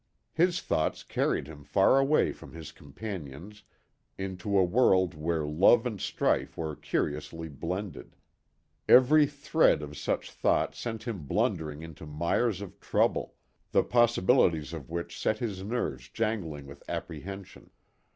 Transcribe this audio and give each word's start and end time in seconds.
His 0.33 0.59
thoughts 0.61 1.03
carried 1.03 1.45
him 1.45 1.63
far 1.63 1.99
away 1.99 2.31
from 2.31 2.53
his 2.53 2.71
companions 2.71 3.61
into 4.17 4.57
a 4.57 4.63
world 4.63 5.13
where 5.13 5.45
love 5.45 5.85
and 5.85 6.01
strife 6.01 6.57
were 6.57 6.75
curiously 6.75 7.47
blended. 7.49 8.15
Every 8.89 9.27
thread 9.27 9.83
of 9.83 9.95
such 9.95 10.31
thought 10.31 10.73
sent 10.73 11.03
him 11.03 11.27
blundering 11.27 11.83
into 11.83 12.07
mires 12.07 12.61
of 12.61 12.79
trouble, 12.79 13.35
the 13.71 13.83
possibilities 13.83 14.73
of 14.73 14.89
which 14.89 15.19
set 15.19 15.37
his 15.37 15.63
nerves 15.63 16.09
jangling 16.09 16.65
with 16.65 16.81
apprehension. 16.89 17.69